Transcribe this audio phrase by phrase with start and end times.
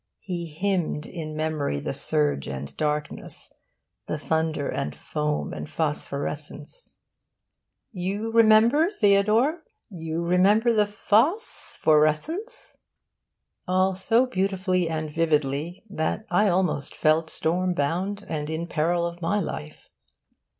[0.21, 3.53] He hymned in memory the surge and darkness,
[4.07, 6.95] the thunder and foam and phosphorescence
[7.91, 9.61] 'You remember, Theodore?
[9.91, 12.77] You remember the PHOS phorescence?'
[13.67, 19.39] all so beautifully and vividly that I almost felt stormbound and in peril of my
[19.39, 19.87] life.